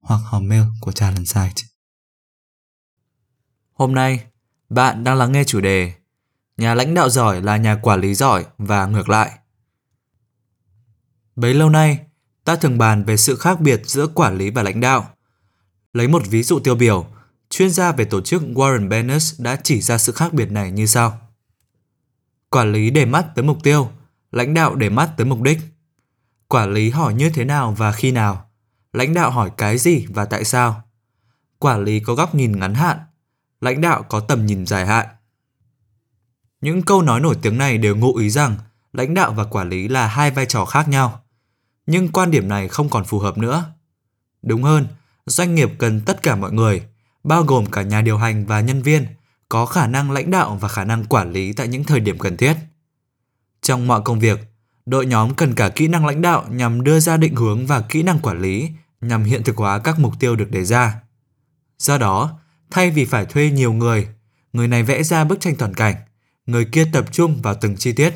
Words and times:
hoặc 0.00 0.20
hòm 0.24 0.48
mail 0.48 0.62
của 0.80 0.92
Talent 0.92 1.28
Site. 1.28 1.62
Hôm 3.72 3.94
nay, 3.94 4.24
bạn 4.68 5.04
đang 5.04 5.16
lắng 5.16 5.32
nghe 5.32 5.44
chủ 5.44 5.60
đề 5.60 6.00
Nhà 6.60 6.74
lãnh 6.74 6.94
đạo 6.94 7.10
giỏi 7.10 7.42
là 7.42 7.56
nhà 7.56 7.76
quản 7.82 8.00
lý 8.00 8.14
giỏi 8.14 8.44
và 8.58 8.86
ngược 8.86 9.08
lại. 9.08 9.30
Bấy 11.36 11.54
lâu 11.54 11.70
nay, 11.70 11.98
ta 12.44 12.56
thường 12.56 12.78
bàn 12.78 13.04
về 13.04 13.16
sự 13.16 13.36
khác 13.36 13.60
biệt 13.60 13.82
giữa 13.84 14.06
quản 14.06 14.38
lý 14.38 14.50
và 14.50 14.62
lãnh 14.62 14.80
đạo. 14.80 15.14
Lấy 15.92 16.08
một 16.08 16.22
ví 16.26 16.42
dụ 16.42 16.60
tiêu 16.60 16.74
biểu, 16.74 17.06
chuyên 17.50 17.70
gia 17.70 17.92
về 17.92 18.04
tổ 18.04 18.20
chức 18.20 18.42
Warren 18.42 18.88
Bennis 18.88 19.40
đã 19.40 19.56
chỉ 19.62 19.80
ra 19.80 19.98
sự 19.98 20.12
khác 20.12 20.32
biệt 20.32 20.50
này 20.50 20.70
như 20.70 20.86
sau. 20.86 21.20
Quản 22.50 22.72
lý 22.72 22.90
để 22.90 23.04
mắt 23.04 23.26
tới 23.34 23.42
mục 23.42 23.58
tiêu, 23.62 23.90
lãnh 24.32 24.54
đạo 24.54 24.74
để 24.74 24.88
mắt 24.88 25.10
tới 25.16 25.26
mục 25.26 25.42
đích. 25.42 25.58
Quản 26.48 26.72
lý 26.72 26.90
hỏi 26.90 27.14
như 27.14 27.30
thế 27.30 27.44
nào 27.44 27.74
và 27.78 27.92
khi 27.92 28.10
nào, 28.10 28.49
lãnh 28.92 29.14
đạo 29.14 29.30
hỏi 29.30 29.50
cái 29.56 29.78
gì 29.78 30.06
và 30.08 30.24
tại 30.24 30.44
sao. 30.44 30.82
Quản 31.58 31.84
lý 31.84 32.00
có 32.00 32.14
góc 32.14 32.34
nhìn 32.34 32.58
ngắn 32.58 32.74
hạn, 32.74 32.98
lãnh 33.60 33.80
đạo 33.80 34.02
có 34.02 34.20
tầm 34.20 34.46
nhìn 34.46 34.66
dài 34.66 34.86
hạn. 34.86 35.06
Những 36.60 36.82
câu 36.82 37.02
nói 37.02 37.20
nổi 37.20 37.36
tiếng 37.42 37.58
này 37.58 37.78
đều 37.78 37.96
ngụ 37.96 38.16
ý 38.16 38.30
rằng 38.30 38.56
lãnh 38.92 39.14
đạo 39.14 39.32
và 39.32 39.44
quản 39.44 39.68
lý 39.68 39.88
là 39.88 40.06
hai 40.06 40.30
vai 40.30 40.46
trò 40.46 40.64
khác 40.64 40.88
nhau. 40.88 41.22
Nhưng 41.86 42.08
quan 42.08 42.30
điểm 42.30 42.48
này 42.48 42.68
không 42.68 42.88
còn 42.88 43.04
phù 43.04 43.18
hợp 43.18 43.38
nữa. 43.38 43.64
Đúng 44.42 44.62
hơn, 44.62 44.86
doanh 45.26 45.54
nghiệp 45.54 45.70
cần 45.78 46.00
tất 46.00 46.22
cả 46.22 46.36
mọi 46.36 46.52
người, 46.52 46.82
bao 47.24 47.42
gồm 47.42 47.66
cả 47.66 47.82
nhà 47.82 48.00
điều 48.00 48.18
hành 48.18 48.46
và 48.46 48.60
nhân 48.60 48.82
viên, 48.82 49.06
có 49.48 49.66
khả 49.66 49.86
năng 49.86 50.10
lãnh 50.10 50.30
đạo 50.30 50.58
và 50.60 50.68
khả 50.68 50.84
năng 50.84 51.04
quản 51.04 51.32
lý 51.32 51.52
tại 51.52 51.68
những 51.68 51.84
thời 51.84 52.00
điểm 52.00 52.18
cần 52.18 52.36
thiết. 52.36 52.54
Trong 53.62 53.86
mọi 53.86 54.02
công 54.04 54.18
việc, 54.18 54.38
đội 54.86 55.06
nhóm 55.06 55.34
cần 55.34 55.54
cả 55.54 55.68
kỹ 55.68 55.88
năng 55.88 56.06
lãnh 56.06 56.22
đạo 56.22 56.44
nhằm 56.50 56.84
đưa 56.84 57.00
ra 57.00 57.16
định 57.16 57.34
hướng 57.34 57.66
và 57.66 57.80
kỹ 57.80 58.02
năng 58.02 58.18
quản 58.18 58.40
lý 58.40 58.70
nhằm 59.00 59.24
hiện 59.24 59.44
thực 59.44 59.56
hóa 59.56 59.78
các 59.78 59.98
mục 59.98 60.14
tiêu 60.20 60.36
được 60.36 60.50
đề 60.50 60.64
ra. 60.64 61.00
Do 61.78 61.98
đó, 61.98 62.38
thay 62.70 62.90
vì 62.90 63.04
phải 63.04 63.26
thuê 63.26 63.50
nhiều 63.50 63.72
người, 63.72 64.08
người 64.52 64.68
này 64.68 64.82
vẽ 64.82 65.02
ra 65.02 65.24
bức 65.24 65.40
tranh 65.40 65.56
toàn 65.56 65.74
cảnh, 65.74 65.94
người 66.46 66.64
kia 66.64 66.84
tập 66.92 67.04
trung 67.12 67.42
vào 67.42 67.54
từng 67.60 67.76
chi 67.76 67.92
tiết. 67.92 68.14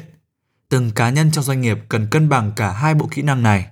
Từng 0.69 0.91
cá 0.91 1.11
nhân 1.11 1.31
trong 1.31 1.45
doanh 1.45 1.61
nghiệp 1.61 1.79
cần 1.89 2.07
cân 2.11 2.29
bằng 2.29 2.53
cả 2.57 2.73
hai 2.73 2.95
bộ 2.95 3.09
kỹ 3.11 3.23
năng 3.23 3.43
này. 3.43 3.67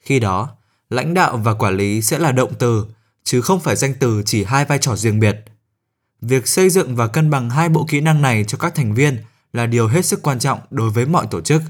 Khi 0.00 0.20
đó, 0.20 0.56
lãnh 0.90 1.14
đạo 1.14 1.36
và 1.36 1.54
quản 1.54 1.76
lý 1.76 2.02
sẽ 2.02 2.18
là 2.18 2.32
động 2.32 2.52
từ, 2.58 2.86
chứ 3.24 3.40
không 3.40 3.60
phải 3.60 3.76
danh 3.76 3.94
từ 4.00 4.22
chỉ 4.26 4.44
hai 4.44 4.64
vai 4.64 4.78
trò 4.78 4.96
riêng 4.96 5.20
biệt. 5.20 5.44
Việc 6.20 6.48
xây 6.48 6.70
dựng 6.70 6.96
và 6.96 7.06
cân 7.06 7.30
bằng 7.30 7.50
hai 7.50 7.68
bộ 7.68 7.86
kỹ 7.88 8.00
năng 8.00 8.22
này 8.22 8.44
cho 8.44 8.58
các 8.58 8.74
thành 8.74 8.94
viên 8.94 9.18
là 9.52 9.66
điều 9.66 9.88
hết 9.88 10.06
sức 10.06 10.22
quan 10.22 10.38
trọng 10.38 10.60
đối 10.70 10.90
với 10.90 11.06
mọi 11.06 11.26
tổ 11.30 11.40
chức. 11.40 11.62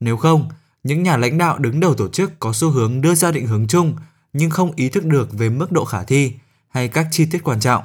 Nếu 0.00 0.16
không, 0.16 0.48
những 0.82 1.02
nhà 1.02 1.16
lãnh 1.16 1.38
đạo 1.38 1.58
đứng 1.58 1.80
đầu 1.80 1.94
tổ 1.94 2.08
chức 2.08 2.32
có 2.40 2.52
xu 2.52 2.70
hướng 2.70 3.00
đưa 3.00 3.14
ra 3.14 3.30
định 3.32 3.46
hướng 3.46 3.66
chung 3.66 3.96
nhưng 4.32 4.50
không 4.50 4.72
ý 4.76 4.88
thức 4.88 5.04
được 5.04 5.32
về 5.32 5.48
mức 5.48 5.72
độ 5.72 5.84
khả 5.84 6.02
thi 6.02 6.32
hay 6.68 6.88
các 6.88 7.06
chi 7.10 7.26
tiết 7.30 7.44
quan 7.44 7.60
trọng. 7.60 7.84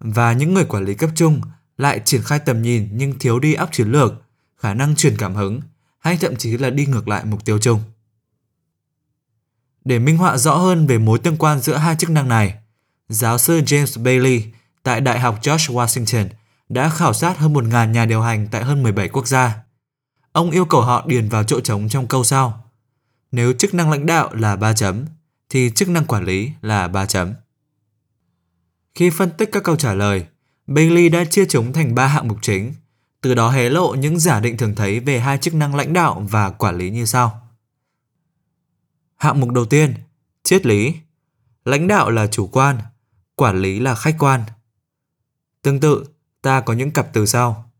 Và 0.00 0.32
những 0.32 0.54
người 0.54 0.64
quản 0.64 0.84
lý 0.84 0.94
cấp 0.94 1.10
trung 1.14 1.40
lại 1.78 2.00
triển 2.04 2.22
khai 2.22 2.38
tầm 2.38 2.62
nhìn 2.62 2.88
nhưng 2.92 3.18
thiếu 3.18 3.38
đi 3.38 3.54
áp 3.54 3.68
chiến 3.72 3.88
lược, 3.88 4.12
khả 4.56 4.74
năng 4.74 4.96
truyền 4.96 5.16
cảm 5.16 5.34
hứng 5.34 5.60
hay 5.98 6.16
thậm 6.16 6.36
chí 6.36 6.56
là 6.56 6.70
đi 6.70 6.86
ngược 6.86 7.08
lại 7.08 7.24
mục 7.24 7.44
tiêu 7.44 7.58
chung. 7.58 7.80
Để 9.84 9.98
minh 9.98 10.16
họa 10.16 10.36
rõ 10.36 10.56
hơn 10.56 10.86
về 10.86 10.98
mối 10.98 11.18
tương 11.18 11.36
quan 11.36 11.60
giữa 11.60 11.76
hai 11.76 11.96
chức 11.96 12.10
năng 12.10 12.28
này, 12.28 12.54
giáo 13.08 13.38
sư 13.38 13.60
James 13.60 14.02
Bailey 14.02 14.44
tại 14.82 15.00
Đại 15.00 15.20
học 15.20 15.38
George 15.42 15.74
Washington 15.74 16.26
đã 16.68 16.88
khảo 16.88 17.12
sát 17.12 17.38
hơn 17.38 17.52
1.000 17.52 17.90
nhà 17.90 18.06
điều 18.06 18.22
hành 18.22 18.48
tại 18.50 18.64
hơn 18.64 18.82
17 18.82 19.08
quốc 19.08 19.28
gia. 19.28 19.62
Ông 20.32 20.50
yêu 20.50 20.64
cầu 20.64 20.80
họ 20.80 21.04
điền 21.06 21.28
vào 21.28 21.44
chỗ 21.44 21.60
trống 21.60 21.88
trong 21.88 22.06
câu 22.06 22.24
sau. 22.24 22.70
Nếu 23.32 23.52
chức 23.52 23.74
năng 23.74 23.90
lãnh 23.90 24.06
đạo 24.06 24.34
là 24.34 24.56
3 24.56 24.72
chấm, 24.72 25.04
thì 25.48 25.70
chức 25.74 25.88
năng 25.88 26.06
quản 26.06 26.24
lý 26.24 26.50
là 26.62 26.88
3 26.88 27.06
chấm. 27.06 27.34
Khi 28.94 29.10
phân 29.10 29.30
tích 29.30 29.48
các 29.52 29.62
câu 29.64 29.76
trả 29.76 29.94
lời, 29.94 30.26
Bailey 30.66 31.08
đã 31.08 31.24
chia 31.24 31.44
chúng 31.46 31.72
thành 31.72 31.94
3 31.94 32.06
hạng 32.06 32.28
mục 32.28 32.38
chính, 32.42 32.74
từ 33.20 33.34
đó 33.34 33.50
hé 33.50 33.68
lộ 33.70 33.94
những 33.94 34.18
giả 34.18 34.40
định 34.40 34.56
thường 34.56 34.74
thấy 34.74 35.00
về 35.00 35.20
hai 35.20 35.38
chức 35.38 35.54
năng 35.54 35.74
lãnh 35.74 35.92
đạo 35.92 36.26
và 36.30 36.50
quản 36.50 36.78
lý 36.78 36.90
như 36.90 37.04
sau. 37.04 37.48
Hạng 39.16 39.40
mục 39.40 39.50
đầu 39.50 39.64
tiên, 39.64 39.94
triết 40.42 40.66
lý. 40.66 40.94
Lãnh 41.64 41.88
đạo 41.88 42.10
là 42.10 42.26
chủ 42.26 42.46
quan, 42.46 42.78
quản 43.34 43.56
lý 43.56 43.80
là 43.80 43.94
khách 43.94 44.16
quan. 44.18 44.42
Tương 45.62 45.80
tự, 45.80 46.04
ta 46.42 46.60
có 46.60 46.72
những 46.72 46.90
cặp 46.90 47.08
từ 47.12 47.26
sau. 47.26 47.70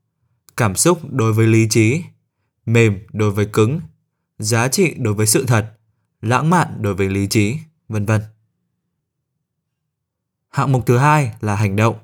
Cảm 0.57 0.77
xúc 0.77 1.01
đối 1.11 1.33
với 1.33 1.47
lý 1.47 1.69
trí, 1.71 2.03
mềm 2.73 2.99
đối 3.13 3.31
với 3.31 3.47
cứng, 3.47 3.81
giá 4.39 4.69
trị 4.69 4.95
đối 4.99 5.15
với 5.15 5.27
sự 5.27 5.45
thật, 5.47 5.79
lãng 6.23 6.51
mạn 6.51 6.77
đối 6.81 6.95
với 6.95 7.09
lý 7.09 7.27
trí, 7.27 7.57
vân 7.89 8.07
vân. 8.07 8.23
Hạng 10.49 10.73
mục 10.73 10.87
thứ 10.87 10.99
hai 10.99 11.33
là 11.41 11.57
hành 11.57 11.77
động. 11.77 11.99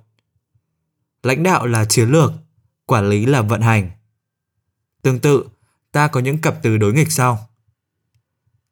Lãnh 1.22 1.42
đạo 1.42 1.66
là 1.66 1.84
chiến 1.84 2.08
lược, 2.08 2.32
quản 2.86 3.08
lý 3.08 3.26
là 3.26 3.42
vận 3.42 3.60
hành. 3.60 3.90
Tương 5.02 5.18
tự, 5.18 5.48
ta 5.92 6.08
có 6.08 6.20
những 6.20 6.40
cặp 6.40 6.62
từ 6.62 6.76
đối 6.76 6.92
nghịch 6.92 7.12
sau. 7.12 7.48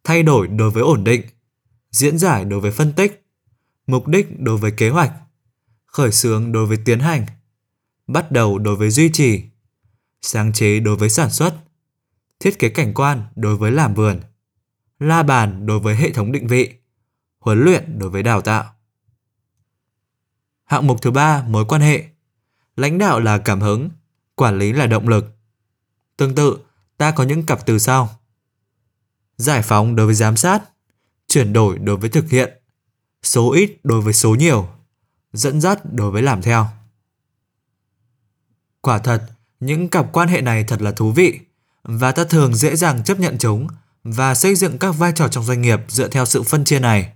Thay 0.04 0.22
đổi 0.22 0.48
đối 0.48 0.70
với 0.70 0.82
ổn 0.82 1.04
định, 1.04 1.22
diễn 1.90 2.18
giải 2.18 2.44
đối 2.44 2.60
với 2.60 2.70
phân 2.70 2.92
tích, 2.92 3.26
mục 3.86 4.08
đích 4.08 4.40
đối 4.40 4.56
với 4.56 4.70
kế 4.70 4.88
hoạch, 4.88 5.12
khởi 5.86 6.12
xướng 6.12 6.52
đối 6.52 6.66
với 6.66 6.78
tiến 6.84 7.00
hành, 7.00 7.26
bắt 8.06 8.32
đầu 8.32 8.58
đối 8.58 8.76
với 8.76 8.90
duy 8.90 9.10
trì, 9.12 9.42
sáng 10.22 10.52
chế 10.52 10.80
đối 10.80 10.96
với 10.96 11.10
sản 11.10 11.30
xuất, 11.30 11.54
thiết 12.40 12.58
kế 12.58 12.68
cảnh 12.68 12.94
quan 12.94 13.22
đối 13.36 13.56
với 13.56 13.72
làm 13.72 13.94
vườn, 13.94 14.20
la 14.98 15.22
bàn 15.22 15.66
đối 15.66 15.80
với 15.80 15.96
hệ 15.96 16.12
thống 16.12 16.32
định 16.32 16.46
vị, 16.46 16.74
huấn 17.40 17.64
luyện 17.64 17.98
đối 17.98 18.10
với 18.10 18.22
đào 18.22 18.40
tạo. 18.40 18.74
Hạng 20.64 20.86
mục 20.86 21.02
thứ 21.02 21.10
ba, 21.10 21.44
mối 21.48 21.64
quan 21.64 21.80
hệ. 21.80 22.04
Lãnh 22.76 22.98
đạo 22.98 23.20
là 23.20 23.38
cảm 23.38 23.60
hứng, 23.60 23.90
quản 24.34 24.58
lý 24.58 24.72
là 24.72 24.86
động 24.86 25.08
lực. 25.08 25.36
Tương 26.16 26.34
tự, 26.34 26.58
ta 26.96 27.10
có 27.10 27.24
những 27.24 27.46
cặp 27.46 27.66
từ 27.66 27.78
sau. 27.78 28.20
Giải 29.36 29.62
phóng 29.62 29.96
đối 29.96 30.06
với 30.06 30.14
giám 30.14 30.36
sát, 30.36 30.62
chuyển 31.28 31.52
đổi 31.52 31.78
đối 31.78 31.96
với 31.96 32.10
thực 32.10 32.30
hiện, 32.30 32.52
số 33.22 33.52
ít 33.52 33.76
đối 33.84 34.00
với 34.00 34.12
số 34.12 34.34
nhiều, 34.34 34.68
dẫn 35.32 35.60
dắt 35.60 35.80
đối 35.92 36.10
với 36.10 36.22
làm 36.22 36.42
theo. 36.42 36.66
Quả 38.80 38.98
thật, 38.98 39.26
những 39.60 39.88
cặp 39.88 40.12
quan 40.12 40.28
hệ 40.28 40.40
này 40.40 40.64
thật 40.64 40.82
là 40.82 40.92
thú 40.92 41.12
vị 41.12 41.40
và 41.84 42.12
ta 42.12 42.24
thường 42.24 42.54
dễ 42.54 42.76
dàng 42.76 43.04
chấp 43.04 43.20
nhận 43.20 43.38
chúng 43.38 43.68
và 44.04 44.34
xây 44.34 44.54
dựng 44.54 44.78
các 44.78 44.90
vai 44.90 45.12
trò 45.12 45.28
trong 45.28 45.44
doanh 45.44 45.62
nghiệp 45.62 45.80
dựa 45.88 46.08
theo 46.08 46.24
sự 46.24 46.42
phân 46.42 46.64
chia 46.64 46.78
này. 46.78 47.12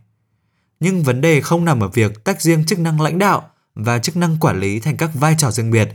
Nhưng 0.81 1.03
vấn 1.03 1.21
đề 1.21 1.41
không 1.41 1.65
nằm 1.65 1.81
ở 1.81 1.89
việc 1.89 2.25
tách 2.25 2.43
riêng 2.43 2.65
chức 2.65 2.79
năng 2.79 3.01
lãnh 3.01 3.19
đạo 3.19 3.51
và 3.75 3.99
chức 3.99 4.17
năng 4.17 4.37
quản 4.41 4.61
lý 4.61 4.81
thành 4.81 4.97
các 4.97 5.11
vai 5.15 5.35
trò 5.39 5.51
riêng 5.51 5.71
biệt, 5.71 5.89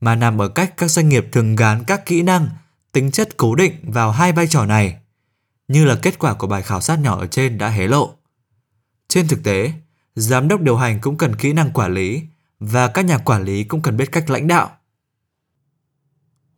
mà 0.00 0.14
nằm 0.14 0.40
ở 0.40 0.48
cách 0.48 0.74
các 0.76 0.90
doanh 0.90 1.08
nghiệp 1.08 1.28
thường 1.32 1.56
gán 1.56 1.84
các 1.84 2.06
kỹ 2.06 2.22
năng, 2.22 2.48
tính 2.92 3.10
chất 3.10 3.36
cố 3.36 3.54
định 3.54 3.74
vào 3.82 4.10
hai 4.10 4.32
vai 4.32 4.46
trò 4.46 4.66
này, 4.66 4.96
như 5.68 5.84
là 5.84 5.94
kết 6.02 6.18
quả 6.18 6.34
của 6.34 6.46
bài 6.46 6.62
khảo 6.62 6.80
sát 6.80 6.98
nhỏ 6.98 7.18
ở 7.20 7.26
trên 7.26 7.58
đã 7.58 7.68
hé 7.68 7.86
lộ. 7.86 8.14
Trên 9.08 9.28
thực 9.28 9.44
tế, 9.44 9.72
giám 10.14 10.48
đốc 10.48 10.60
điều 10.60 10.76
hành 10.76 11.00
cũng 11.00 11.18
cần 11.18 11.36
kỹ 11.36 11.52
năng 11.52 11.70
quản 11.70 11.94
lý 11.94 12.22
và 12.60 12.88
các 12.88 13.04
nhà 13.04 13.18
quản 13.18 13.44
lý 13.44 13.64
cũng 13.64 13.82
cần 13.82 13.96
biết 13.96 14.12
cách 14.12 14.30
lãnh 14.30 14.46
đạo. 14.46 14.75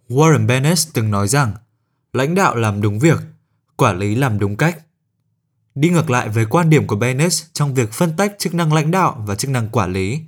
Warren 0.09 0.47
Bennett 0.47 0.79
từng 0.93 1.11
nói 1.11 1.29
rằng 1.29 1.53
lãnh 2.13 2.35
đạo 2.35 2.57
làm 2.57 2.81
đúng 2.81 2.99
việc, 2.99 3.21
quản 3.77 3.99
lý 3.99 4.15
làm 4.15 4.39
đúng 4.39 4.57
cách. 4.57 4.79
Đi 5.75 5.89
ngược 5.89 6.11
lại 6.11 6.29
với 6.29 6.47
quan 6.47 6.71
điểm 6.71 6.87
của 6.87 6.97
Bennett 6.97 7.35
trong 7.53 7.75
việc 7.75 7.93
phân 7.93 8.17
tách 8.17 8.33
chức 8.39 8.55
năng 8.55 8.73
lãnh 8.73 8.91
đạo 8.91 9.25
và 9.27 9.35
chức 9.35 9.51
năng 9.51 9.69
quản 9.69 9.93
lý, 9.93 10.21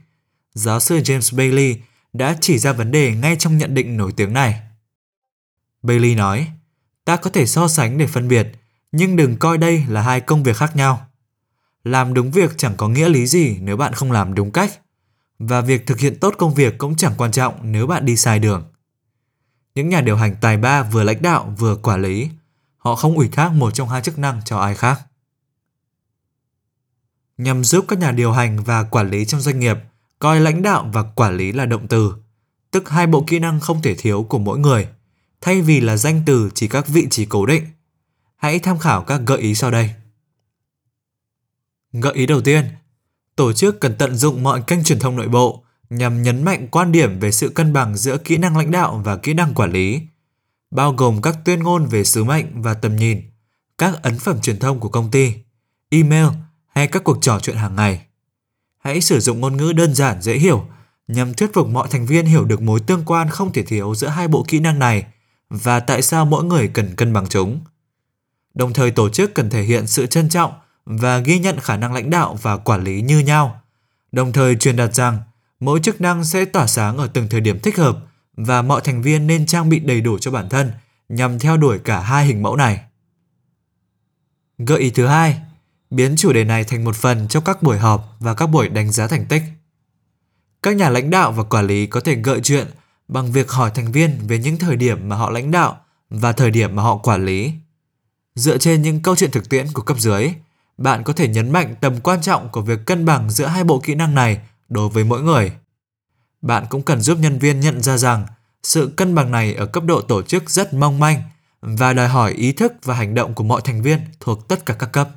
giáo 0.54 0.80
sư 0.80 0.98
James 0.98 1.36
Bailey 1.36 1.76
đã 2.12 2.36
chỉ 2.40 2.58
ra 2.58 2.72
vấn 2.72 2.90
đề 2.90 3.14
ngay 3.14 3.36
trong 3.36 3.58
nhận 3.58 3.74
định 3.74 3.96
nổi 3.96 4.12
tiếng 4.16 4.32
này. 4.32 4.60
Bailey 5.82 6.14
nói, 6.14 6.46
ta 7.04 7.16
có 7.16 7.30
thể 7.30 7.46
so 7.46 7.68
sánh 7.68 7.98
để 7.98 8.06
phân 8.06 8.28
biệt, 8.28 8.48
nhưng 8.92 9.16
đừng 9.16 9.36
coi 9.36 9.58
đây 9.58 9.84
là 9.88 10.02
hai 10.02 10.20
công 10.20 10.42
việc 10.42 10.56
khác 10.56 10.76
nhau. 10.76 11.06
Làm 11.84 12.14
đúng 12.14 12.30
việc 12.30 12.58
chẳng 12.58 12.74
có 12.76 12.88
nghĩa 12.88 13.08
lý 13.08 13.26
gì 13.26 13.56
nếu 13.60 13.76
bạn 13.76 13.92
không 13.92 14.12
làm 14.12 14.34
đúng 14.34 14.50
cách, 14.50 14.80
và 15.38 15.60
việc 15.60 15.86
thực 15.86 15.98
hiện 15.98 16.18
tốt 16.20 16.34
công 16.38 16.54
việc 16.54 16.78
cũng 16.78 16.96
chẳng 16.96 17.14
quan 17.16 17.32
trọng 17.32 17.72
nếu 17.72 17.86
bạn 17.86 18.04
đi 18.04 18.16
sai 18.16 18.38
đường. 18.38 18.64
Những 19.80 19.88
nhà 19.88 20.00
điều 20.00 20.16
hành 20.16 20.36
tài 20.40 20.56
ba 20.56 20.82
vừa 20.82 21.02
lãnh 21.02 21.22
đạo 21.22 21.54
vừa 21.58 21.76
quản 21.76 22.02
lý, 22.02 22.28
họ 22.76 22.96
không 22.96 23.16
ủy 23.16 23.28
thác 23.28 23.52
một 23.52 23.70
trong 23.70 23.88
hai 23.88 24.02
chức 24.02 24.18
năng 24.18 24.40
cho 24.44 24.58
ai 24.58 24.74
khác. 24.74 25.00
nhằm 27.38 27.64
giúp 27.64 27.84
các 27.88 27.98
nhà 27.98 28.10
điều 28.10 28.32
hành 28.32 28.64
và 28.64 28.82
quản 28.82 29.10
lý 29.10 29.24
trong 29.24 29.40
doanh 29.40 29.60
nghiệp 29.60 29.76
coi 30.18 30.40
lãnh 30.40 30.62
đạo 30.62 30.90
và 30.92 31.02
quản 31.02 31.36
lý 31.36 31.52
là 31.52 31.66
động 31.66 31.88
từ, 31.88 32.14
tức 32.70 32.88
hai 32.88 33.06
bộ 33.06 33.24
kỹ 33.26 33.38
năng 33.38 33.60
không 33.60 33.82
thể 33.82 33.94
thiếu 33.94 34.22
của 34.22 34.38
mỗi 34.38 34.58
người, 34.58 34.88
thay 35.40 35.62
vì 35.62 35.80
là 35.80 35.96
danh 35.96 36.22
từ 36.26 36.50
chỉ 36.54 36.68
các 36.68 36.88
vị 36.88 37.06
trí 37.10 37.26
cố 37.26 37.46
định. 37.46 37.66
Hãy 38.36 38.58
tham 38.58 38.78
khảo 38.78 39.02
các 39.02 39.20
gợi 39.26 39.38
ý 39.38 39.54
sau 39.54 39.70
đây. 39.70 39.90
Gợi 41.92 42.14
ý 42.14 42.26
đầu 42.26 42.40
tiên, 42.40 42.64
tổ 43.36 43.52
chức 43.52 43.80
cần 43.80 43.94
tận 43.98 44.16
dụng 44.16 44.42
mọi 44.42 44.62
kênh 44.66 44.84
truyền 44.84 44.98
thông 44.98 45.16
nội 45.16 45.28
bộ 45.28 45.64
nhằm 45.90 46.22
nhấn 46.22 46.42
mạnh 46.44 46.68
quan 46.70 46.92
điểm 46.92 47.20
về 47.20 47.32
sự 47.32 47.48
cân 47.48 47.72
bằng 47.72 47.96
giữa 47.96 48.18
kỹ 48.18 48.36
năng 48.36 48.56
lãnh 48.56 48.70
đạo 48.70 49.00
và 49.04 49.16
kỹ 49.16 49.34
năng 49.34 49.54
quản 49.54 49.72
lý, 49.72 50.00
bao 50.70 50.92
gồm 50.92 51.22
các 51.22 51.38
tuyên 51.44 51.62
ngôn 51.62 51.86
về 51.86 52.04
sứ 52.04 52.24
mệnh 52.24 52.62
và 52.62 52.74
tầm 52.74 52.96
nhìn, 52.96 53.22
các 53.78 54.02
ấn 54.02 54.18
phẩm 54.18 54.40
truyền 54.40 54.58
thông 54.58 54.80
của 54.80 54.88
công 54.88 55.10
ty, 55.10 55.34
email 55.90 56.26
hay 56.68 56.86
các 56.86 57.04
cuộc 57.04 57.18
trò 57.20 57.40
chuyện 57.40 57.56
hàng 57.56 57.76
ngày. 57.76 58.06
Hãy 58.78 59.00
sử 59.00 59.20
dụng 59.20 59.40
ngôn 59.40 59.56
ngữ 59.56 59.72
đơn 59.72 59.94
giản 59.94 60.22
dễ 60.22 60.38
hiểu 60.38 60.66
nhằm 61.08 61.34
thuyết 61.34 61.50
phục 61.54 61.68
mọi 61.68 61.88
thành 61.90 62.06
viên 62.06 62.26
hiểu 62.26 62.44
được 62.44 62.62
mối 62.62 62.80
tương 62.80 63.04
quan 63.04 63.28
không 63.28 63.52
thể 63.52 63.62
thiếu 63.62 63.94
giữa 63.94 64.08
hai 64.08 64.28
bộ 64.28 64.44
kỹ 64.48 64.58
năng 64.60 64.78
này 64.78 65.04
và 65.50 65.80
tại 65.80 66.02
sao 66.02 66.24
mỗi 66.24 66.44
người 66.44 66.68
cần 66.68 66.96
cân 66.96 67.12
bằng 67.12 67.26
chúng. 67.28 67.60
Đồng 68.54 68.72
thời 68.72 68.90
tổ 68.90 69.08
chức 69.08 69.34
cần 69.34 69.50
thể 69.50 69.62
hiện 69.62 69.86
sự 69.86 70.06
trân 70.06 70.28
trọng 70.28 70.52
và 70.84 71.18
ghi 71.18 71.38
nhận 71.38 71.60
khả 71.60 71.76
năng 71.76 71.92
lãnh 71.92 72.10
đạo 72.10 72.38
và 72.42 72.56
quản 72.56 72.84
lý 72.84 73.02
như 73.02 73.18
nhau, 73.18 73.60
đồng 74.12 74.32
thời 74.32 74.56
truyền 74.56 74.76
đạt 74.76 74.94
rằng 74.94 75.18
mỗi 75.60 75.80
chức 75.80 76.00
năng 76.00 76.24
sẽ 76.24 76.44
tỏa 76.44 76.66
sáng 76.66 76.98
ở 76.98 77.06
từng 77.12 77.28
thời 77.28 77.40
điểm 77.40 77.60
thích 77.60 77.76
hợp 77.76 77.98
và 78.36 78.62
mọi 78.62 78.80
thành 78.80 79.02
viên 79.02 79.26
nên 79.26 79.46
trang 79.46 79.68
bị 79.68 79.78
đầy 79.78 80.00
đủ 80.00 80.18
cho 80.18 80.30
bản 80.30 80.48
thân 80.48 80.72
nhằm 81.08 81.38
theo 81.38 81.56
đuổi 81.56 81.78
cả 81.78 82.00
hai 82.00 82.26
hình 82.26 82.42
mẫu 82.42 82.56
này. 82.56 82.80
Gợi 84.58 84.80
ý 84.80 84.90
thứ 84.90 85.06
hai, 85.06 85.40
biến 85.90 86.14
chủ 86.16 86.32
đề 86.32 86.44
này 86.44 86.64
thành 86.64 86.84
một 86.84 86.96
phần 86.96 87.28
trong 87.28 87.44
các 87.44 87.62
buổi 87.62 87.78
họp 87.78 88.16
và 88.20 88.34
các 88.34 88.46
buổi 88.46 88.68
đánh 88.68 88.92
giá 88.92 89.06
thành 89.06 89.26
tích. 89.26 89.42
Các 90.62 90.76
nhà 90.76 90.88
lãnh 90.88 91.10
đạo 91.10 91.32
và 91.32 91.42
quản 91.42 91.66
lý 91.66 91.86
có 91.86 92.00
thể 92.00 92.14
gợi 92.14 92.40
chuyện 92.42 92.66
bằng 93.08 93.32
việc 93.32 93.50
hỏi 93.50 93.70
thành 93.74 93.92
viên 93.92 94.18
về 94.26 94.38
những 94.38 94.58
thời 94.58 94.76
điểm 94.76 95.08
mà 95.08 95.16
họ 95.16 95.30
lãnh 95.30 95.50
đạo 95.50 95.80
và 96.10 96.32
thời 96.32 96.50
điểm 96.50 96.76
mà 96.76 96.82
họ 96.82 96.96
quản 96.96 97.24
lý. 97.24 97.52
Dựa 98.34 98.58
trên 98.58 98.82
những 98.82 99.02
câu 99.02 99.16
chuyện 99.16 99.30
thực 99.30 99.48
tiễn 99.48 99.66
của 99.72 99.82
cấp 99.82 100.00
dưới, 100.00 100.32
bạn 100.78 101.04
có 101.04 101.12
thể 101.12 101.28
nhấn 101.28 101.52
mạnh 101.52 101.74
tầm 101.80 102.00
quan 102.00 102.22
trọng 102.22 102.48
của 102.48 102.60
việc 102.60 102.80
cân 102.86 103.04
bằng 103.04 103.30
giữa 103.30 103.46
hai 103.46 103.64
bộ 103.64 103.80
kỹ 103.80 103.94
năng 103.94 104.14
này 104.14 104.40
đối 104.70 104.88
với 104.88 105.04
mỗi 105.04 105.22
người. 105.22 105.52
Bạn 106.42 106.66
cũng 106.70 106.82
cần 106.82 107.00
giúp 107.00 107.18
nhân 107.18 107.38
viên 107.38 107.60
nhận 107.60 107.82
ra 107.82 107.96
rằng 107.96 108.26
sự 108.62 108.92
cân 108.96 109.14
bằng 109.14 109.30
này 109.30 109.54
ở 109.54 109.66
cấp 109.66 109.84
độ 109.84 110.00
tổ 110.00 110.22
chức 110.22 110.50
rất 110.50 110.74
mong 110.74 110.98
manh 110.98 111.22
và 111.60 111.92
đòi 111.92 112.08
hỏi 112.08 112.32
ý 112.32 112.52
thức 112.52 112.72
và 112.82 112.94
hành 112.94 113.14
động 113.14 113.34
của 113.34 113.44
mọi 113.44 113.60
thành 113.64 113.82
viên 113.82 114.00
thuộc 114.20 114.48
tất 114.48 114.66
cả 114.66 114.74
các 114.74 114.92
cấp. 114.92 115.10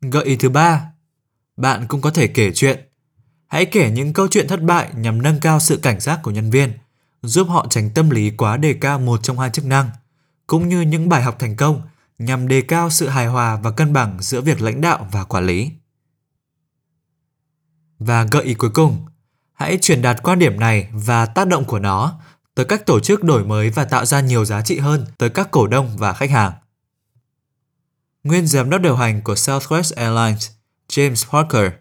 Gợi 0.00 0.24
ý 0.24 0.36
thứ 0.36 0.48
ba, 0.48 0.92
bạn 1.56 1.86
cũng 1.88 2.00
có 2.00 2.10
thể 2.10 2.26
kể 2.26 2.52
chuyện. 2.54 2.80
Hãy 3.46 3.66
kể 3.66 3.90
những 3.90 4.12
câu 4.12 4.28
chuyện 4.28 4.48
thất 4.48 4.62
bại 4.62 4.90
nhằm 4.94 5.22
nâng 5.22 5.40
cao 5.40 5.60
sự 5.60 5.76
cảnh 5.76 6.00
giác 6.00 6.20
của 6.22 6.30
nhân 6.30 6.50
viên, 6.50 6.72
giúp 7.22 7.48
họ 7.48 7.66
tránh 7.70 7.90
tâm 7.94 8.10
lý 8.10 8.30
quá 8.30 8.56
đề 8.56 8.74
cao 8.80 8.98
một 8.98 9.22
trong 9.22 9.38
hai 9.38 9.50
chức 9.50 9.64
năng, 9.64 9.90
cũng 10.46 10.68
như 10.68 10.80
những 10.80 11.08
bài 11.08 11.22
học 11.22 11.36
thành 11.38 11.56
công 11.56 11.82
nhằm 12.18 12.48
đề 12.48 12.60
cao 12.60 12.90
sự 12.90 13.08
hài 13.08 13.26
hòa 13.26 13.56
và 13.56 13.70
cân 13.70 13.92
bằng 13.92 14.16
giữa 14.20 14.40
việc 14.40 14.60
lãnh 14.60 14.80
đạo 14.80 15.08
và 15.12 15.24
quản 15.24 15.46
lý. 15.46 15.70
Và 18.00 18.26
gợi 18.30 18.44
ý 18.44 18.54
cuối 18.54 18.70
cùng, 18.70 19.06
hãy 19.52 19.78
truyền 19.82 20.02
đạt 20.02 20.22
quan 20.22 20.38
điểm 20.38 20.60
này 20.60 20.88
và 20.92 21.26
tác 21.26 21.46
động 21.46 21.64
của 21.64 21.78
nó 21.78 22.20
tới 22.54 22.66
các 22.66 22.86
tổ 22.86 23.00
chức 23.00 23.24
đổi 23.24 23.44
mới 23.44 23.70
và 23.70 23.84
tạo 23.84 24.06
ra 24.06 24.20
nhiều 24.20 24.44
giá 24.44 24.62
trị 24.62 24.78
hơn 24.78 25.06
tới 25.18 25.30
các 25.30 25.50
cổ 25.50 25.66
đông 25.66 25.96
và 25.96 26.12
khách 26.12 26.30
hàng. 26.30 26.52
Nguyên 28.24 28.46
giám 28.46 28.70
đốc 28.70 28.80
điều 28.80 28.96
hành 28.96 29.22
của 29.22 29.34
Southwest 29.34 29.92
Airlines, 29.96 30.50
James 30.88 31.30
Parker, 31.30 31.72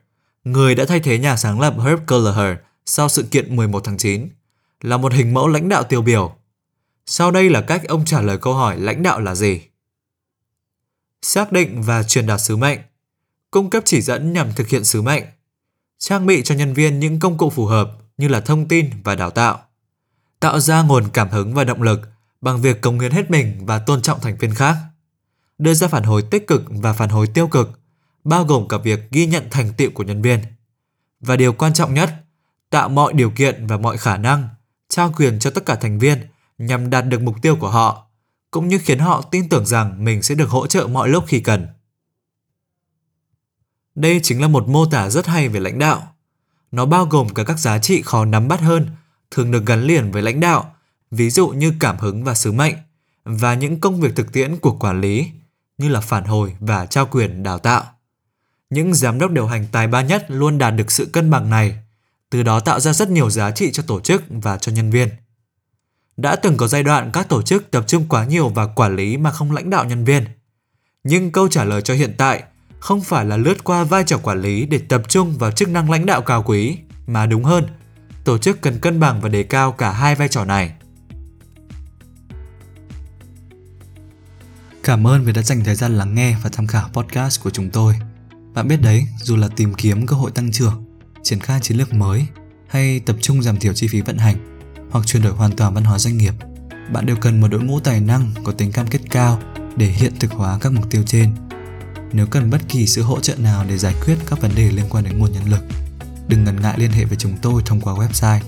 người 0.43 0.75
đã 0.75 0.85
thay 0.85 0.99
thế 0.99 1.19
nhà 1.19 1.37
sáng 1.37 1.59
lập 1.59 1.73
Herb 1.83 1.99
Kelleher 2.07 2.57
sau 2.85 3.09
sự 3.09 3.23
kiện 3.31 3.55
11 3.55 3.83
tháng 3.83 3.97
9, 3.97 4.29
là 4.81 4.97
một 4.97 5.13
hình 5.13 5.33
mẫu 5.33 5.47
lãnh 5.47 5.69
đạo 5.69 5.83
tiêu 5.83 6.01
biểu. 6.01 6.35
Sau 7.05 7.31
đây 7.31 7.49
là 7.49 7.61
cách 7.61 7.87
ông 7.87 8.05
trả 8.05 8.21
lời 8.21 8.37
câu 8.37 8.53
hỏi 8.53 8.79
lãnh 8.79 9.03
đạo 9.03 9.19
là 9.19 9.35
gì? 9.35 9.61
Xác 11.21 11.51
định 11.51 11.81
và 11.81 12.03
truyền 12.03 12.27
đạt 12.27 12.41
sứ 12.41 12.57
mệnh, 12.57 12.79
cung 13.51 13.69
cấp 13.69 13.83
chỉ 13.85 14.01
dẫn 14.01 14.33
nhằm 14.33 14.53
thực 14.55 14.67
hiện 14.67 14.83
sứ 14.83 15.01
mệnh, 15.01 15.23
trang 15.99 16.25
bị 16.25 16.41
cho 16.43 16.55
nhân 16.55 16.73
viên 16.73 16.99
những 16.99 17.19
công 17.19 17.37
cụ 17.37 17.49
phù 17.49 17.65
hợp 17.65 17.91
như 18.17 18.27
là 18.27 18.39
thông 18.39 18.67
tin 18.67 18.89
và 19.03 19.15
đào 19.15 19.29
tạo, 19.29 19.59
tạo 20.39 20.59
ra 20.59 20.81
nguồn 20.81 21.09
cảm 21.09 21.29
hứng 21.29 21.53
và 21.53 21.63
động 21.63 21.81
lực 21.81 22.01
bằng 22.41 22.61
việc 22.61 22.81
cống 22.81 22.99
hiến 22.99 23.11
hết 23.11 23.31
mình 23.31 23.65
và 23.65 23.79
tôn 23.79 24.01
trọng 24.01 24.19
thành 24.19 24.37
viên 24.37 24.55
khác, 24.55 24.75
đưa 25.57 25.73
ra 25.73 25.87
phản 25.87 26.03
hồi 26.03 26.21
tích 26.21 26.47
cực 26.47 26.63
và 26.67 26.93
phản 26.93 27.09
hồi 27.09 27.27
tiêu 27.27 27.47
cực, 27.47 27.79
bao 28.23 28.43
gồm 28.43 28.67
cả 28.67 28.77
việc 28.77 29.11
ghi 29.11 29.25
nhận 29.25 29.47
thành 29.51 29.73
tựu 29.77 29.91
của 29.91 30.03
nhân 30.03 30.21
viên. 30.21 30.39
Và 31.19 31.35
điều 31.35 31.53
quan 31.53 31.73
trọng 31.73 31.93
nhất, 31.93 32.13
tạo 32.69 32.89
mọi 32.89 33.13
điều 33.13 33.29
kiện 33.29 33.67
và 33.67 33.77
mọi 33.77 33.97
khả 33.97 34.17
năng, 34.17 34.49
trao 34.89 35.13
quyền 35.17 35.39
cho 35.39 35.49
tất 35.49 35.65
cả 35.65 35.75
thành 35.75 35.99
viên 35.99 36.27
nhằm 36.57 36.89
đạt 36.89 37.05
được 37.05 37.21
mục 37.21 37.35
tiêu 37.41 37.55
của 37.55 37.69
họ, 37.69 38.07
cũng 38.51 38.67
như 38.67 38.79
khiến 38.79 38.99
họ 38.99 39.21
tin 39.21 39.49
tưởng 39.49 39.65
rằng 39.65 40.03
mình 40.03 40.21
sẽ 40.21 40.35
được 40.35 40.49
hỗ 40.49 40.67
trợ 40.67 40.87
mọi 40.87 41.09
lúc 41.09 41.23
khi 41.27 41.39
cần. 41.39 41.67
Đây 43.95 44.19
chính 44.23 44.41
là 44.41 44.47
một 44.47 44.67
mô 44.67 44.85
tả 44.85 45.09
rất 45.09 45.27
hay 45.27 45.49
về 45.49 45.59
lãnh 45.59 45.79
đạo. 45.79 46.15
Nó 46.71 46.85
bao 46.85 47.05
gồm 47.05 47.29
cả 47.29 47.43
các 47.43 47.59
giá 47.59 47.79
trị 47.79 48.01
khó 48.01 48.25
nắm 48.25 48.47
bắt 48.47 48.61
hơn, 48.61 48.87
thường 49.31 49.51
được 49.51 49.65
gắn 49.65 49.83
liền 49.83 50.11
với 50.11 50.21
lãnh 50.21 50.39
đạo, 50.39 50.75
ví 51.11 51.29
dụ 51.29 51.47
như 51.47 51.73
cảm 51.79 51.97
hứng 51.97 52.23
và 52.23 52.35
sứ 52.35 52.51
mệnh, 52.51 52.75
và 53.23 53.53
những 53.53 53.79
công 53.79 54.01
việc 54.01 54.15
thực 54.15 54.33
tiễn 54.33 54.57
của 54.57 54.71
quản 54.71 55.01
lý, 55.01 55.31
như 55.77 55.89
là 55.89 56.01
phản 56.01 56.23
hồi 56.23 56.55
và 56.59 56.85
trao 56.85 57.05
quyền 57.05 57.43
đào 57.43 57.59
tạo. 57.59 57.83
Những 58.69 58.93
giám 58.93 59.19
đốc 59.19 59.31
điều 59.31 59.47
hành 59.47 59.65
tài 59.71 59.87
ba 59.87 60.01
nhất 60.01 60.25
luôn 60.27 60.57
đạt 60.57 60.75
được 60.75 60.91
sự 60.91 61.05
cân 61.05 61.29
bằng 61.29 61.49
này, 61.49 61.77
từ 62.29 62.43
đó 62.43 62.59
tạo 62.59 62.79
ra 62.79 62.93
rất 62.93 63.09
nhiều 63.09 63.29
giá 63.29 63.51
trị 63.51 63.71
cho 63.71 63.83
tổ 63.87 63.99
chức 63.99 64.23
và 64.29 64.57
cho 64.57 64.71
nhân 64.71 64.89
viên. 64.89 65.09
Đã 66.17 66.35
từng 66.35 66.57
có 66.57 66.67
giai 66.67 66.83
đoạn 66.83 67.09
các 67.13 67.29
tổ 67.29 67.41
chức 67.41 67.71
tập 67.71 67.83
trung 67.87 68.05
quá 68.09 68.25
nhiều 68.25 68.49
vào 68.49 68.73
quản 68.75 68.95
lý 68.95 69.17
mà 69.17 69.31
không 69.31 69.51
lãnh 69.51 69.69
đạo 69.69 69.85
nhân 69.85 70.05
viên. 70.05 70.25
Nhưng 71.03 71.31
câu 71.31 71.47
trả 71.47 71.63
lời 71.63 71.81
cho 71.81 71.93
hiện 71.93 72.15
tại 72.17 72.43
không 72.79 73.01
phải 73.01 73.25
là 73.25 73.37
lướt 73.37 73.63
qua 73.63 73.83
vai 73.83 74.03
trò 74.03 74.17
quản 74.17 74.41
lý 74.41 74.65
để 74.65 74.77
tập 74.77 75.01
trung 75.07 75.37
vào 75.37 75.51
chức 75.51 75.69
năng 75.69 75.91
lãnh 75.91 76.05
đạo 76.05 76.21
cao 76.21 76.43
quý, 76.43 76.77
mà 77.07 77.25
đúng 77.25 77.43
hơn, 77.43 77.67
tổ 78.23 78.37
chức 78.37 78.61
cần 78.61 78.79
cân 78.79 78.99
bằng 78.99 79.21
và 79.21 79.29
đề 79.29 79.43
cao 79.43 79.71
cả 79.71 79.91
hai 79.91 80.15
vai 80.15 80.27
trò 80.27 80.45
này. 80.45 80.73
Cảm 84.83 85.07
ơn 85.07 85.23
vì 85.23 85.33
đã 85.33 85.41
dành 85.41 85.63
thời 85.63 85.75
gian 85.75 85.97
lắng 85.97 86.15
nghe 86.15 86.35
và 86.43 86.49
tham 86.53 86.67
khảo 86.67 86.89
podcast 86.93 87.43
của 87.43 87.49
chúng 87.49 87.69
tôi. 87.69 87.95
Bạn 88.53 88.67
biết 88.67 88.81
đấy, 88.81 89.07
dù 89.21 89.35
là 89.35 89.47
tìm 89.55 89.73
kiếm 89.73 90.07
cơ 90.07 90.15
hội 90.15 90.31
tăng 90.31 90.51
trưởng, 90.51 90.85
triển 91.23 91.39
khai 91.39 91.59
chiến 91.61 91.77
lược 91.77 91.93
mới 91.93 92.25
hay 92.67 92.99
tập 92.99 93.15
trung 93.21 93.43
giảm 93.43 93.57
thiểu 93.57 93.73
chi 93.73 93.87
phí 93.87 94.01
vận 94.01 94.17
hành 94.17 94.59
hoặc 94.91 95.07
chuyển 95.07 95.23
đổi 95.23 95.33
hoàn 95.33 95.51
toàn 95.51 95.73
văn 95.73 95.83
hóa 95.83 95.99
doanh 95.99 96.17
nghiệp, 96.17 96.33
bạn 96.91 97.05
đều 97.05 97.15
cần 97.15 97.41
một 97.41 97.47
đội 97.47 97.61
ngũ 97.61 97.79
tài 97.79 98.01
năng 98.01 98.31
có 98.43 98.51
tính 98.51 98.71
cam 98.71 98.87
kết 98.87 99.01
cao 99.09 99.41
để 99.75 99.85
hiện 99.85 100.13
thực 100.19 100.31
hóa 100.31 100.57
các 100.61 100.71
mục 100.71 100.89
tiêu 100.89 101.03
trên– 101.05 101.35
nếu 102.13 102.25
cần 102.25 102.49
bất 102.49 102.61
kỳ 102.69 102.87
sự 102.87 103.01
hỗ 103.01 103.19
trợ 103.19 103.35
nào 103.35 103.65
để 103.69 103.77
giải 103.77 103.95
quyết 104.05 104.15
các 104.27 104.41
vấn 104.41 104.51
đề 104.55 104.71
liên 104.71 104.85
quan 104.89 105.03
đến 105.03 105.19
nguồn 105.19 105.31
nhân 105.31 105.49
lực, 105.49 105.63
đừng 106.27 106.43
ngần 106.43 106.61
ngại 106.61 106.75
liên 106.79 106.91
hệ 106.91 107.05
với 107.05 107.17
chúng 107.17 107.37
tôi 107.41 107.61
thông 107.65 107.81
qua 107.81 107.93
website 107.93 108.39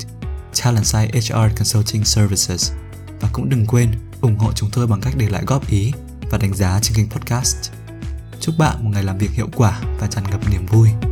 Talentside 0.64 1.20
HR 1.20 1.58
Consulting 1.58 2.06
Services 2.06 2.72
và 3.22 3.30
cũng 3.34 3.50
đừng 3.50 3.66
quên 3.68 3.92
ủng 4.22 4.38
hộ 4.38 4.52
chúng 4.56 4.70
tôi 4.72 4.88
bằng 4.88 5.02
cách 5.02 5.14
để 5.18 5.30
lại 5.30 5.44
góp 5.48 5.70
ý 5.70 5.92
và 6.32 6.38
đánh 6.38 6.54
giá 6.54 6.80
trên 6.82 6.98
kênh 6.98 7.10
podcast. 7.10 7.72
Chúc 8.40 8.56
bạn 8.58 8.84
một 8.84 8.90
ngày 8.94 9.04
làm 9.04 9.18
việc 9.18 9.32
hiệu 9.32 9.48
quả 9.56 9.82
và 10.00 10.08
tràn 10.08 10.24
ngập 10.32 10.50
niềm 10.52 10.66
vui. 10.66 11.11